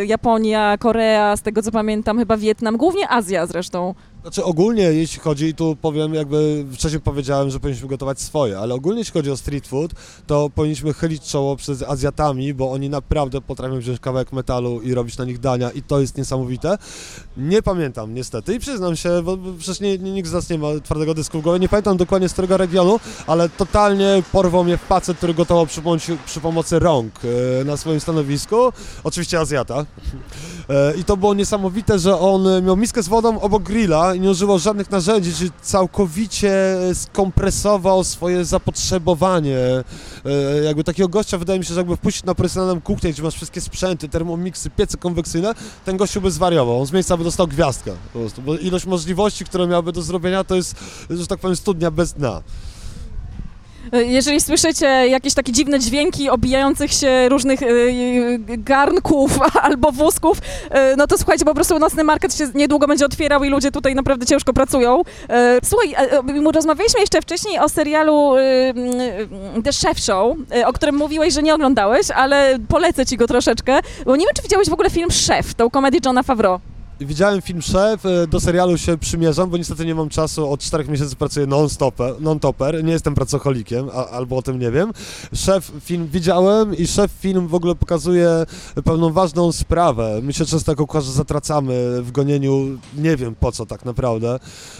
Japonia, 0.06 0.77
Korea, 0.77 1.38
z 1.38 1.41
tego 1.41 1.62
co 1.62 1.72
pamiętam, 1.72 2.18
chyba 2.18 2.38
Wietnam, 2.38 2.77
głównie 2.77 3.12
Azja 3.12 3.46
zresztą. 3.46 3.94
Znaczy 4.22 4.44
ogólnie 4.44 4.84
jeśli 4.84 5.20
chodzi, 5.20 5.54
tu 5.54 5.78
powiem 5.82 6.14
jakby 6.14 6.66
wcześniej 6.74 7.02
powiedziałem, 7.02 7.50
że 7.50 7.60
powinniśmy 7.60 7.88
gotować 7.88 8.22
swoje, 8.22 8.60
ale 8.60 8.76
ogólnie 8.76 9.00
jeśli 9.00 9.14
chodzi 9.14 9.32
o 9.32 9.38
street 9.38 9.68
food, 9.68 9.92
to 10.28 10.50
powinniśmy 10.56 10.94
chylić 10.94 11.24
czoło 11.24 11.56
przed 11.56 11.84
Azjatami, 11.84 12.54
bo 12.54 12.72
oni 12.72 12.90
naprawdę 12.90 13.42
potrafią 13.42 13.80
wziąć 13.80 14.00
kawałek 14.00 14.34
metalu 14.34 14.82
i 14.82 14.94
robić 14.94 15.18
na 15.18 15.26
nich 15.26 15.40
dania 15.40 15.72
i 15.72 15.82
to 15.82 16.00
jest 16.00 16.18
niesamowite. 16.18 16.78
Nie 17.38 17.62
pamiętam 17.62 18.14
niestety 18.14 18.56
i 18.56 18.60
przyznam 18.60 18.96
się, 18.96 19.22
bo 19.24 19.38
przecież 19.58 19.80
nie, 19.80 19.98
nikt 19.98 20.30
z 20.30 20.34
nas 20.34 20.50
nie 20.50 20.58
ma 20.58 20.68
twardego 20.84 21.14
dysku 21.14 21.40
w 21.40 21.44
głowie, 21.44 21.60
nie 21.60 21.70
pamiętam 21.70 21.98
dokładnie 21.98 22.30
z 22.30 22.34
którego 22.34 22.58
regionu, 22.58 23.00
ale 23.28 23.50
totalnie 23.50 24.24
porwał 24.32 24.64
mnie 24.64 24.78
facet, 24.78 25.18
który 25.18 25.34
gotował 25.34 25.66
przy 25.66 25.82
przy 26.26 26.42
pomocy 26.42 26.80
rąk 26.80 27.14
e, 27.62 27.64
na 27.66 27.78
swoim 27.78 28.00
stanowisku, 28.00 28.56
oczywiście 29.04 29.40
Azjata. 29.40 29.86
E, 30.70 30.96
I 30.98 31.04
to 31.04 31.18
było 31.18 31.34
niesamowite, 31.34 32.00
że 32.00 32.20
on 32.20 32.64
miał 32.64 32.78
miskę 32.78 33.04
z 33.04 33.08
wodą 33.08 33.40
obok 33.40 33.64
grilla 33.64 34.09
i 34.16 34.20
nie 34.20 34.30
używał 34.30 34.60
żadnych 34.60 34.92
narzędzi, 34.92 35.34
czyli 35.34 35.51
całkowicie 35.62 36.78
skompresował 36.94 38.04
swoje 38.04 38.46
zapotrzebowanie. 38.46 39.58
E, 39.58 40.63
jakby 40.63 40.84
takiego 40.84 41.10
gościa 41.10 41.38
wydaje 41.38 41.60
mi 41.60 41.66
się, 41.66 41.74
że 41.74 41.80
jakby 41.80 41.96
wpuścić 41.96 42.24
na 42.24 42.36
profesjonalną 42.36 42.82
kuchnię, 42.82 43.12
gdzie 43.12 43.24
masz 43.24 43.36
wszystkie 43.36 43.62
sprzęty, 43.62 44.10
termomiksy, 44.10 44.70
piece 44.70 44.98
konwekcyjne, 44.98 45.54
ten 45.86 45.98
gościu 45.98 46.22
by 46.22 46.32
zwariował. 46.32 46.80
On 46.80 46.86
z 46.86 46.92
miejsca 46.92 47.18
by 47.18 47.24
dostał 47.24 47.48
gwiazdkę 47.48 47.92
po 48.13 48.20
prostu, 48.20 48.42
bo 48.42 48.58
ilość 48.58 48.86
możliwości, 48.86 49.46
które 49.46 49.68
miałby 49.68 49.92
do 49.92 50.01
zrobienia, 50.01 50.44
to 50.44 50.56
jest, 50.56 50.75
że 51.10 51.28
tak 51.28 51.39
powiem, 51.39 51.56
studnia 51.56 51.92
bez 51.92 52.13
dna. 52.13 52.42
Jeżeli 53.92 54.42
słyszycie 54.42 54.86
jakieś 54.86 55.34
takie 55.34 55.52
dziwne 55.52 55.80
dźwięki 55.80 56.30
obijających 56.30 56.94
się 56.94 57.30
różnych 57.30 57.62
y, 57.62 58.40
garnków 58.48 59.40
albo 59.62 59.92
wózków, 59.92 60.38
y, 60.38 60.98
no 60.98 61.08
to 61.08 61.18
słuchajcie, 61.18 61.46
po 61.46 61.54
prostu 61.54 61.80
nocny 61.80 62.04
market 62.04 62.36
się 62.36 62.48
niedługo 62.56 62.88
będzie 62.88 63.06
otwierał 63.06 63.44
i 63.44 63.50
ludzie 63.50 63.72
tutaj 63.72 63.96
naprawdę 63.96 64.26
ciężko 64.26 64.54
pracują. 64.54 65.02
Y, 65.02 65.06
słuchaj, 65.64 65.96
rozmawialiśmy 66.54 67.00
jeszcze 67.00 67.22
wcześniej 67.22 67.60
o 67.60 67.70
serialu 67.70 68.36
The 69.64 69.72
Chef 69.72 70.00
Show, 70.00 70.38
o 70.66 70.74
którym 70.74 70.96
mówiłeś, 70.96 71.34
że 71.34 71.44
nie 71.44 71.56
oglądałeś, 71.56 72.12
ale 72.12 72.58
polecę 72.68 73.06
ci 73.06 73.18
go 73.18 73.28
troszeczkę, 73.28 73.80
bo 74.06 74.16
nie 74.16 74.26
wiem, 74.26 74.36
czy 74.36 74.42
widziałeś 74.44 74.70
w 74.70 74.74
ogóle 74.74 74.90
film 74.90 75.10
Chef, 75.28 75.54
tą 75.54 75.70
komedię 75.70 76.00
Johna 76.06 76.24
Favreau. 76.24 76.69
Widziałem 77.01 77.41
film 77.41 77.62
Szef, 77.62 78.06
e, 78.06 78.27
do 78.27 78.39
serialu 78.39 78.77
się 78.77 78.98
przymierzam, 78.98 79.50
bo 79.50 79.58
niestety 79.58 79.86
nie 79.86 79.96
mam 79.96 80.10
czasu, 80.10 80.51
od 80.51 80.60
czterech 80.60 80.88
miesięcy 80.88 81.15
pracuję 81.15 81.48
non-stopper, 81.48 82.22
non-topper, 82.22 82.84
nie 82.84 82.91
jestem 82.91 83.15
pracocholikiem, 83.15 83.89
a, 83.94 84.08
albo 84.08 84.38
o 84.38 84.41
tym 84.41 84.60
nie 84.60 84.72
wiem. 84.72 84.91
Szef 85.34 85.72
film 85.82 86.08
widziałem 86.08 86.75
i 86.75 86.88
Szef 86.88 87.12
film 87.12 87.48
w 87.48 87.56
ogóle 87.56 87.75
pokazuje 87.75 88.46
pewną 88.84 89.13
ważną 89.13 89.51
sprawę. 89.51 90.20
My 90.24 90.34
się 90.34 90.46
często 90.46 90.72
jako 90.72 90.88
kucharze 90.88 91.12
zatracamy 91.12 92.01
w 92.01 92.12
gonieniu, 92.12 92.77
nie 92.98 93.18
wiem 93.18 93.36
po 93.36 93.51
co 93.51 93.65
tak 93.65 93.86
naprawdę. 93.86 94.39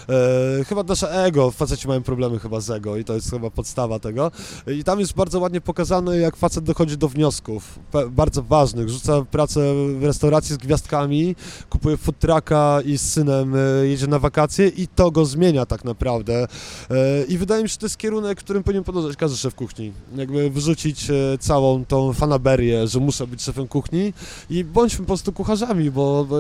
E, 0.10 0.64
chyba 0.64 0.84
nasze 0.84 1.24
ego, 1.24 1.52
faceci 1.52 1.88
mają 1.88 2.04
problemy 2.04 2.40
chyba 2.40 2.60
z 2.60 2.70
ego 2.70 2.98
i 2.98 3.04
to 3.04 3.14
jest 3.14 3.32
chyba 3.32 3.50
podstawa 3.50 4.00
tego. 4.00 4.32
I 4.68 4.84
tam 4.84 5.00
jest 5.00 5.14
bardzo 5.14 5.40
ładnie 5.40 5.62
pokazane, 5.62 6.18
jak 6.18 6.36
facet 6.36 6.64
dochodzi 6.64 6.98
do 6.98 7.08
wniosków, 7.08 7.80
bardzo 8.12 8.44
ważnych. 8.44 8.90
Rzuca 8.90 9.22
pracę 9.32 9.62
w 10.00 10.04
restauracji 10.04 10.56
z 10.56 10.58
gwiazdkami, 10.58 11.36
kupuje 11.70 11.98
food 12.10 12.20
trucka 12.20 12.82
i 12.86 12.98
z 12.98 13.02
synem 13.02 13.56
e, 13.56 13.88
jedzie 13.88 14.08
na 14.08 14.20
wakacje 14.20 14.68
i 14.68 14.88
to 14.88 15.12
go 15.12 15.26
zmienia 15.26 15.66
tak 15.66 15.86
naprawdę. 15.86 16.48
E, 16.90 17.24
I 17.28 17.38
wydaje 17.38 17.64
mi 17.64 17.70
się, 17.70 17.74
że 17.74 17.80
to 17.80 17.86
jest 17.86 17.98
kierunek, 17.98 18.40
którym 18.40 18.64
powinien 18.64 18.84
podążać 18.84 19.16
każdy 19.16 19.38
szef 19.38 19.56
kuchni. 19.56 19.92
Jakby 20.16 20.50
wyrzucić 20.50 21.10
e, 21.10 21.14
całą 21.40 21.86
tą 21.86 22.14
fanaberię, 22.14 22.88
że 22.88 23.00
muszę 23.00 23.28
być 23.28 23.42
szefem 23.42 23.68
kuchni 23.68 24.14
i 24.50 24.64
bądźmy 24.64 25.00
po 25.00 25.08
prostu 25.08 25.34
kucharzami, 25.34 25.92
bo, 25.92 26.26
bo 26.26 26.40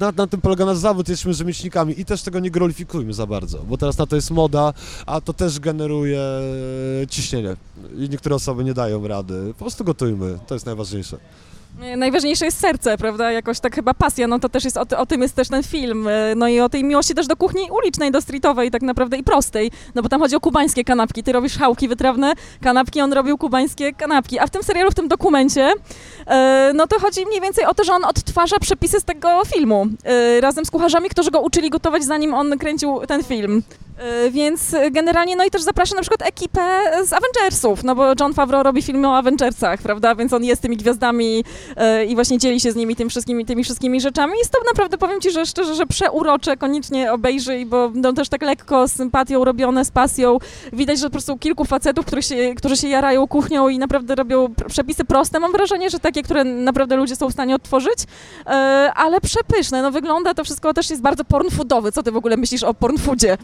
na, 0.00 0.12
na, 0.16 0.26
tym 0.26 0.40
polega 0.40 0.64
nasz 0.64 0.78
zawód, 0.78 1.08
jesteśmy 1.08 1.34
rzemieślnikami 1.34 2.00
i 2.00 2.04
też 2.04 2.22
tego 2.22 2.40
nie 2.40 2.50
glorifikujmy 2.50 3.14
za 3.14 3.26
bardzo, 3.26 3.58
bo 3.58 3.76
teraz 3.76 3.98
na 3.98 4.06
to 4.06 4.16
jest 4.16 4.30
moda, 4.30 4.72
a 5.06 5.20
to 5.20 5.32
też 5.32 5.60
generuje 5.60 6.22
ciśnienie 7.08 7.56
i 7.98 8.08
niektóre 8.08 8.34
osoby 8.34 8.64
nie 8.64 8.74
dają 8.74 9.08
rady. 9.08 9.54
Po 9.58 9.64
prostu 9.64 9.84
gotujmy, 9.84 10.38
to 10.46 10.54
jest 10.54 10.66
najważniejsze. 10.66 11.18
Najważniejsze 11.96 12.44
jest 12.44 12.60
serce, 12.60 12.98
prawda? 12.98 13.32
Jakoś 13.32 13.60
tak 13.60 13.74
chyba 13.74 13.94
pasja, 13.94 14.26
no 14.26 14.38
to 14.38 14.48
też 14.48 14.64
jest, 14.64 14.76
o, 14.76 14.84
o, 14.98 15.06
tym 15.06 15.22
jest 15.22 15.36
też 15.36 15.48
ten 15.48 15.62
film. 15.62 16.08
E, 16.08 16.34
no 16.36 16.48
i 16.48 16.60
o 16.60 16.68
tej 16.68 16.84
miłości 16.84 17.14
też 17.14 17.26
do 17.26 17.36
kuchni 17.36 17.62
ulicznej, 17.70 18.10
do 18.10 18.20
streetowej 18.20 18.70
tak 18.70 18.82
naprawdę 18.82 19.16
i 19.16 19.22
prostej, 19.22 19.70
no 19.94 20.02
bo 20.02 20.08
tam 20.08 20.20
chodzi 20.20 20.36
o 20.36 20.40
kubańskie 20.40 20.84
kanapki. 20.84 21.22
Ty 21.22 21.32
robisz 21.32 21.58
chałki 21.58 21.88
wytrawne 21.88 22.32
kanapki, 22.60 23.00
on 23.00 23.12
robił 23.12 23.38
kubańskie 23.38 23.92
kanapki. 23.92 24.38
A 24.38 24.46
w 24.46 24.50
tym 24.50 24.62
serialu, 24.62 24.90
w 24.90 24.94
tym 24.94 25.08
dokumencie, 25.08 25.72
e, 26.26 26.72
no 26.74 26.86
to 26.86 27.00
chodzi 27.00 27.26
mniej 27.26 27.40
więcej 27.40 27.64
o 27.64 27.74
to, 27.74 27.84
że 27.84 27.92
on 27.92 28.04
odtwarza 28.04 28.58
przepisy 28.58 29.00
z 29.00 29.04
tego 29.04 29.42
filmu 29.54 29.86
e, 30.04 30.40
razem 30.40 30.64
z 30.64 30.70
kucharzami, 30.70 31.08
którzy 31.08 31.30
go 31.30 31.40
uczyli 31.40 31.70
gotować 31.70 32.04
zanim 32.04 32.34
on 32.34 32.58
kręcił 32.58 33.00
ten 33.08 33.24
film. 33.24 33.62
Więc 34.30 34.76
generalnie, 34.90 35.36
no 35.36 35.44
i 35.44 35.50
też 35.50 35.62
zaprasza 35.62 35.94
na 35.94 36.00
przykład 36.00 36.22
ekipę 36.22 36.80
z 37.04 37.12
Avengersów, 37.12 37.84
no 37.84 37.94
bo 37.94 38.12
John 38.20 38.34
Favreau 38.34 38.62
robi 38.62 38.82
filmy 38.82 39.08
o 39.08 39.16
Avengersach, 39.16 39.82
prawda, 39.82 40.14
więc 40.14 40.32
on 40.32 40.44
jest 40.44 40.62
tymi 40.62 40.76
gwiazdami 40.76 41.30
E, 41.40 41.44
i 42.08 42.14
właśnie 42.14 42.38
dzieli 42.38 42.60
się 42.60 42.72
z 42.72 42.76
nimi 42.76 42.96
tym 42.96 43.08
wszystkimi, 43.08 43.46
tymi 43.46 43.64
wszystkimi 43.64 44.00
rzeczami. 44.00 44.32
Jest 44.38 44.52
to 44.52 44.58
naprawdę, 44.70 44.98
powiem 44.98 45.20
Ci, 45.20 45.30
że 45.30 45.46
szczerze, 45.46 45.74
że 45.74 45.86
przeurocze, 45.86 46.56
koniecznie 46.56 47.12
obejrzyj, 47.12 47.66
bo 47.66 47.90
no, 47.94 48.12
też 48.12 48.28
tak 48.28 48.42
lekko, 48.42 48.88
z 48.88 48.92
sympatią 48.92 49.44
robione, 49.44 49.84
z 49.84 49.90
pasją. 49.90 50.38
Widać, 50.72 50.98
że 50.98 51.06
po 51.06 51.10
prostu 51.10 51.38
kilku 51.38 51.64
facetów, 51.64 52.06
którzy 52.06 52.22
się, 52.22 52.54
którzy 52.56 52.76
się 52.76 52.88
jarają 52.88 53.28
kuchnią 53.28 53.68
i 53.68 53.78
naprawdę 53.78 54.14
robią 54.14 54.54
przepisy 54.68 55.04
proste, 55.04 55.40
mam 55.40 55.52
wrażenie, 55.52 55.90
że 55.90 55.98
takie, 55.98 56.22
które 56.22 56.44
naprawdę 56.44 56.96
ludzie 56.96 57.16
są 57.16 57.28
w 57.28 57.32
stanie 57.32 57.54
odtworzyć, 57.54 57.98
e, 58.46 58.50
ale 58.96 59.20
przepyszne. 59.20 59.82
No 59.82 59.90
wygląda 59.90 60.34
to 60.34 60.44
wszystko 60.44 60.74
też 60.74 60.90
jest 60.90 61.02
bardzo 61.02 61.24
pornfoodowy. 61.24 61.92
Co 61.92 62.02
Ty 62.02 62.12
w 62.12 62.16
ogóle 62.16 62.36
myślisz 62.36 62.62
o 62.62 62.74
pornfoodzie? 62.74 63.38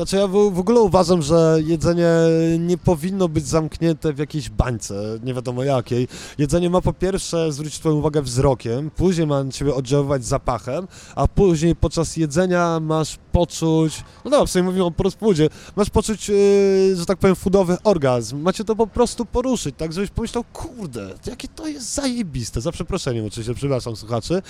Znaczy 0.00 0.16
ja 0.16 0.26
w, 0.26 0.58
ogóle 0.58 0.80
uważam, 0.80 1.22
że 1.22 1.58
jedzenie 1.66 2.08
nie 2.58 2.78
powinno 2.78 3.28
być 3.28 3.46
zamknięte 3.46 4.12
w 4.12 4.18
jakiejś 4.18 4.50
bańce, 4.50 5.18
nie 5.24 5.34
wiadomo 5.34 5.64
jakiej. 5.64 6.08
Jedzenie 6.38 6.70
ma 6.70 6.80
po 6.80 6.92
pierwsze 6.92 7.52
zwrócić 7.52 7.78
Twoją 7.78 7.94
uwagę 7.94 8.22
wzrokiem, 8.22 8.90
później 8.90 9.26
ma 9.26 9.44
na 9.44 9.52
Ciebie 9.52 9.74
oddziaływać 9.74 10.24
zapachem, 10.24 10.88
a 11.14 11.28
później 11.28 11.76
podczas 11.76 12.16
jedzenia 12.16 12.80
masz 12.80 13.18
poczuć, 13.32 14.04
no 14.24 14.30
dobra, 14.30 14.46
w 14.46 14.50
sumie 14.50 14.62
mówimy 14.62 14.84
o 14.84 14.92
rozpłodzie, 14.98 15.48
masz 15.76 15.90
poczuć, 15.90 16.28
yy, 16.28 16.96
że 16.96 17.06
tak 17.06 17.18
powiem, 17.18 17.36
foodowy 17.36 17.76
orgazm. 17.84 18.40
Macie 18.40 18.64
to 18.64 18.76
po 18.76 18.86
prostu 18.86 19.24
poruszyć, 19.24 19.74
tak, 19.78 19.92
żebyś 19.92 20.10
pomyślał, 20.10 20.44
kurde, 20.52 21.14
jakie 21.26 21.48
to 21.48 21.66
jest 21.66 21.94
zajebiste, 21.94 22.60
za 22.60 22.72
przeproszeniem 22.72 23.26
oczywiście, 23.26 23.54
przepraszam 23.54 23.96
słuchaczy. 23.96 24.42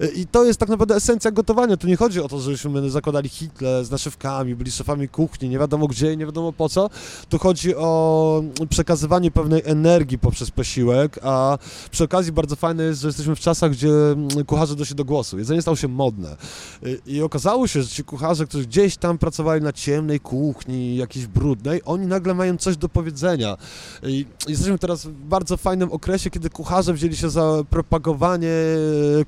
Yy, 0.00 0.08
I 0.08 0.26
to 0.26 0.44
jest 0.44 0.60
tak 0.60 0.68
naprawdę 0.68 0.94
esencja 0.94 1.30
gotowania. 1.30 1.76
Tu 1.76 1.86
nie 1.86 1.96
chodzi 1.96 2.20
o 2.20 2.28
to, 2.28 2.40
żebyśmy 2.40 2.90
zakładali 2.90 3.28
hitle 3.28 3.84
z 3.84 3.90
naszywkami, 3.90 4.54
byli 4.54 4.70
szefami 4.70 4.95
kuchni, 5.08 5.48
nie 5.48 5.58
wiadomo 5.58 5.86
gdzie 5.86 6.12
i 6.12 6.16
nie 6.16 6.26
wiadomo 6.26 6.52
po 6.52 6.68
co. 6.68 6.90
Tu 7.28 7.38
chodzi 7.38 7.76
o 7.76 8.42
przekazywanie 8.68 9.30
pewnej 9.30 9.62
energii 9.64 10.18
poprzez 10.18 10.50
posiłek, 10.50 11.18
a 11.22 11.58
przy 11.90 12.04
okazji 12.04 12.32
bardzo 12.32 12.56
fajne 12.56 12.84
jest, 12.84 13.00
że 13.00 13.08
jesteśmy 13.08 13.36
w 13.36 13.40
czasach, 13.40 13.70
gdzie 13.70 13.88
mm, 13.88 14.28
kucharze 14.46 14.76
doszli 14.76 14.96
do 14.96 15.04
głosu. 15.04 15.38
Jedzenie 15.38 15.62
stało 15.62 15.76
się 15.76 15.88
modne. 15.88 16.36
Yy, 16.82 17.00
I 17.06 17.22
okazało 17.22 17.66
się, 17.66 17.82
że 17.82 17.88
ci 17.88 18.04
kucharze 18.04 18.46
którzy 18.46 18.66
gdzieś 18.66 18.96
tam 18.96 19.18
pracowali 19.18 19.62
na 19.62 19.72
ciemnej 19.72 20.20
kuchni, 20.20 20.96
jakiejś 20.96 21.26
brudnej, 21.26 21.80
oni 21.84 22.06
nagle 22.06 22.34
mają 22.34 22.56
coś 22.56 22.76
do 22.76 22.88
powiedzenia. 22.88 23.56
I 24.02 24.26
jesteśmy 24.48 24.78
teraz 24.78 25.06
w 25.06 25.12
bardzo 25.12 25.56
fajnym 25.56 25.92
okresie, 25.92 26.30
kiedy 26.30 26.50
kucharze 26.50 26.92
wzięli 26.92 27.16
się 27.16 27.30
za 27.30 27.62
propagowanie 27.70 28.50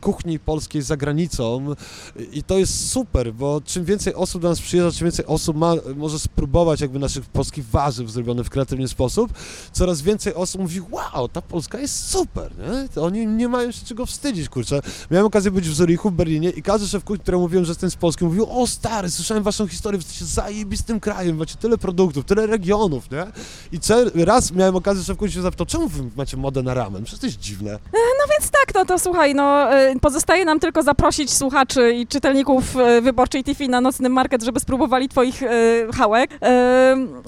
kuchni 0.01 0.39
polskiej 0.39 0.83
za 0.83 0.97
granicą 0.97 1.75
i 2.33 2.43
to 2.43 2.59
jest 2.59 2.91
super, 2.91 3.35
bo 3.35 3.61
czym 3.65 3.85
więcej 3.85 4.15
osób 4.15 4.43
do 4.43 4.49
nas 4.49 4.61
przyjeżdża, 4.61 4.99
czym 4.99 5.05
więcej 5.05 5.27
osób 5.27 5.48
ma, 5.53 5.75
może 5.97 6.19
spróbować 6.19 6.81
jakby 6.81 6.99
naszych 6.99 7.27
polskich 7.27 7.67
warzyw 7.67 8.11
zrobionych 8.11 8.47
w 8.47 8.51
kreatywny 8.51 8.89
sposób, 8.89 9.33
coraz 9.73 10.03
więcej 10.03 10.35
osób 10.35 10.61
mówi, 10.61 10.81
wow, 10.91 11.29
ta 11.29 11.43
Polska 11.43 11.79
jest 11.79 12.11
super, 12.11 12.53
nie? 12.59 13.03
Oni 13.03 13.27
nie 13.27 13.49
mają 13.49 13.73
się 13.73 13.87
czego 13.87 14.07
wstydzić, 14.07 14.49
kurczę. 14.49 14.81
Miałem 15.11 15.27
okazję 15.27 15.51
być 15.51 15.69
w 15.69 15.75
Zurichu, 15.75 16.11
w 16.11 16.13
Berlinie 16.13 16.51
i 16.51 16.63
każdy 16.63 16.89
szef 16.89 17.05
kuchni, 17.05 17.23
któremu 17.23 17.43
mówiłem, 17.43 17.65
że 17.65 17.71
jestem 17.71 17.91
z 17.91 17.97
Polski, 17.97 18.25
mówił, 18.25 18.47
o 18.51 18.67
stary, 18.67 19.11
słyszałem 19.11 19.43
waszą 19.43 19.67
historię, 19.67 19.99
jesteście 19.99 20.25
zajebistym 20.25 21.01
krajem, 21.01 21.37
macie 21.37 21.57
tyle 21.57 21.79
produktów, 21.79 22.25
tyle 22.25 22.47
regionów, 22.47 23.11
nie? 23.11 23.27
I 23.73 23.79
raz 24.25 24.53
miałem 24.53 24.77
okazję, 24.77 25.03
że 25.03 25.15
w 25.15 25.17
końcu 25.17 25.35
się 25.35 25.43
zapytał, 25.43 25.67
czemu 25.67 25.89
wy 25.89 26.03
macie 26.17 26.37
modę 26.37 26.63
na 26.63 26.75
ramen? 26.75 27.05
Przecież 27.05 27.21
to 27.21 27.27
jest 27.27 27.39
dziwne. 27.39 27.71
E, 27.73 27.79
no 27.93 28.25
więc 28.31 28.51
tak, 28.51 28.75
no 28.75 28.85
to 28.85 28.99
słuchaj, 28.99 29.35
no 29.35 29.73
e, 29.73 29.99
pozostaje 30.01 30.45
nam 30.45 30.61
tylko 30.61 30.83
zaprosić 30.83 31.33
słuchaczy 31.33 31.93
i 31.93 32.07
czytelników 32.07 32.77
e, 32.77 33.01
Wyborczej 33.01 33.45
TV 33.45 33.69
na 33.69 33.81
nocny 33.81 34.09
market, 34.09 34.43
żeby 34.43 34.61
spróbowali 34.61 35.09
twoich 35.09 35.38
hałek. 35.95 36.31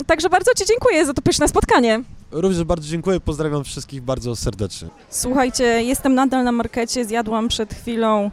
Także 0.06 0.28
bardzo 0.28 0.54
ci 0.54 0.64
dziękuję 0.66 1.06
za 1.06 1.14
to 1.14 1.22
pyszne 1.22 1.48
spotkanie. 1.48 2.00
Również 2.30 2.64
bardzo 2.64 2.88
dziękuję, 2.88 3.20
pozdrawiam 3.20 3.64
wszystkich 3.64 4.02
bardzo 4.02 4.36
serdecznie. 4.36 4.88
Słuchajcie, 5.08 5.64
jestem 5.64 6.14
nadal 6.14 6.44
na 6.44 6.52
markecie, 6.52 7.04
zjadłam 7.04 7.48
przed 7.48 7.74
chwilą 7.74 8.30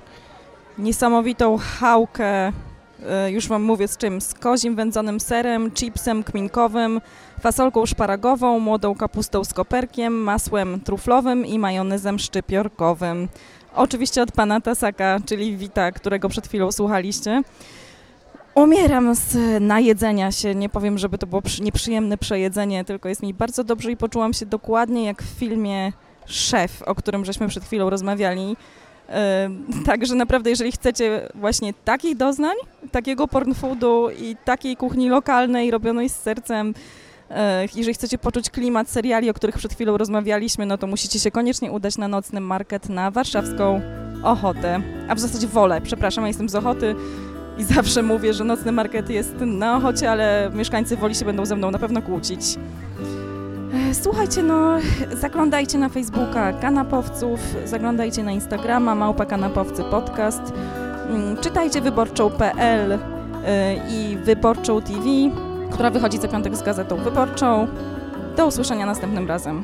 niesamowitą 0.77 1.57
chałkę, 1.57 2.51
e, 3.09 3.31
już 3.31 3.47
wam 3.47 3.63
mówię 3.63 3.87
z 3.87 3.97
czym, 3.97 4.21
z 4.21 4.33
kozim 4.33 4.75
wędzonym 4.75 5.19
serem, 5.19 5.71
chipsem 5.71 6.23
kminkowym, 6.23 7.01
fasolką 7.41 7.85
szparagową, 7.85 8.59
młodą 8.59 8.95
kapustą 8.95 9.43
z 9.43 9.53
koperkiem, 9.53 10.13
masłem 10.23 10.79
truflowym 10.79 11.45
i 11.45 11.59
majonezem 11.59 12.19
szczypiorkowym. 12.19 13.27
Oczywiście 13.75 14.21
od 14.21 14.31
pana 14.31 14.61
Tasaka, 14.61 15.19
czyli 15.25 15.57
Wita, 15.57 15.91
którego 15.91 16.29
przed 16.29 16.47
chwilą 16.47 16.71
słuchaliście. 16.71 17.41
Umieram 18.57 19.15
z 19.15 19.37
najedzenia 19.61 20.31
się, 20.31 20.55
nie 20.55 20.69
powiem, 20.69 20.97
żeby 20.97 21.17
to 21.17 21.27
było 21.27 21.41
przy- 21.41 21.61
nieprzyjemne 21.63 22.17
przejedzenie, 22.17 22.85
tylko 22.85 23.09
jest 23.09 23.23
mi 23.23 23.33
bardzo 23.33 23.63
dobrze 23.63 23.91
i 23.91 23.97
poczułam 23.97 24.33
się 24.33 24.45
dokładnie 24.45 25.05
jak 25.05 25.23
w 25.23 25.39
filmie 25.39 25.91
Szef, 26.25 26.81
o 26.85 26.95
którym 26.95 27.25
żeśmy 27.25 27.47
przed 27.47 27.63
chwilą 27.63 27.89
rozmawiali. 27.89 28.57
E, 29.09 29.49
Także 29.85 30.15
naprawdę, 30.15 30.49
jeżeli 30.49 30.71
chcecie 30.71 31.29
właśnie 31.35 31.73
takich 31.85 32.17
doznań, 32.17 32.55
takiego 32.91 33.27
porn 33.27 33.53
foodu 33.53 34.09
i 34.21 34.35
takiej 34.45 34.77
kuchni 34.77 35.09
lokalnej 35.09 35.71
robionej 35.71 36.09
z 36.09 36.15
sercem, 36.15 36.73
e, 37.29 37.65
jeżeli 37.75 37.93
chcecie 37.93 38.17
poczuć 38.17 38.49
klimat 38.49 38.89
seriali, 38.89 39.29
o 39.29 39.33
których 39.33 39.57
przed 39.57 39.73
chwilą 39.73 39.97
rozmawialiśmy, 39.97 40.65
no 40.65 40.77
to 40.77 40.87
musicie 40.87 41.19
się 41.19 41.31
koniecznie 41.31 41.71
udać 41.71 41.97
na 41.97 42.07
nocny 42.07 42.39
market 42.41 42.89
na 42.89 43.11
warszawską 43.11 43.81
Ochotę. 44.23 44.81
A 45.07 45.15
w 45.15 45.19
zasadzie 45.19 45.47
Wolę, 45.47 45.81
przepraszam, 45.81 46.23
ja 46.23 46.27
jestem 46.27 46.49
z 46.49 46.55
Ochoty 46.55 46.95
i 47.57 47.63
zawsze 47.63 48.03
mówię, 48.03 48.33
że 48.33 48.43
nocny 48.43 48.71
market 48.71 49.09
jest 49.09 49.35
na 49.39 49.77
Ochocie, 49.77 50.11
ale 50.11 50.51
mieszkańcy 50.53 50.97
Woli 50.97 51.15
się 51.15 51.25
będą 51.25 51.45
ze 51.45 51.55
mną 51.55 51.71
na 51.71 51.79
pewno 51.79 52.01
kłócić. 52.01 52.41
E, 53.89 53.93
Słuchajcie, 53.93 54.43
no 54.43 54.77
zaglądajcie 55.13 55.77
na 55.77 55.89
Facebooka 55.89 56.53
Kanapowców, 56.53 57.39
zaglądajcie 57.65 58.23
na 58.23 58.31
Instagrama 58.31 58.95
Małpa 58.95 59.25
Kanapowcy 59.25 59.83
Podcast, 59.83 60.41
mm, 61.09 61.37
czytajcie 61.37 61.81
wyborczą.pl 61.81 62.91
y, 62.91 62.97
i 63.89 64.17
Wyborczą 64.17 64.81
TV, 64.81 65.03
która 65.71 65.89
wychodzi 65.89 66.19
co 66.19 66.27
piątek 66.27 66.55
z 66.55 66.63
gazetą 66.63 66.95
wyborczą. 66.95 67.67
Do 68.37 68.47
usłyszenia 68.47 68.85
następnym 68.85 69.27
razem. 69.27 69.63